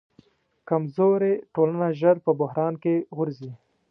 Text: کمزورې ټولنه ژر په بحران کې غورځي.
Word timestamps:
کمزورې 0.69 1.33
ټولنه 1.53 1.87
ژر 1.99 2.15
په 2.25 2.31
بحران 2.39 2.73
کې 2.83 2.95
غورځي. 3.15 3.51